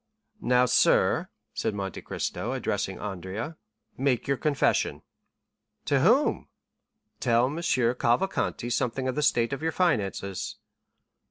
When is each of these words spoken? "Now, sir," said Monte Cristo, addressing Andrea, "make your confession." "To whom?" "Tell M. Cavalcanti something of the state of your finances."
"Now, 0.41 0.65
sir," 0.65 1.29
said 1.53 1.75
Monte 1.75 2.01
Cristo, 2.01 2.53
addressing 2.53 2.99
Andrea, 2.99 3.55
"make 3.99 4.27
your 4.27 4.35
confession." 4.37 5.03
"To 5.85 5.99
whom?" 5.99 6.47
"Tell 7.19 7.45
M. 7.45 7.57
Cavalcanti 7.61 8.71
something 8.71 9.07
of 9.07 9.13
the 9.13 9.21
state 9.21 9.53
of 9.53 9.61
your 9.61 9.71
finances." 9.71 10.55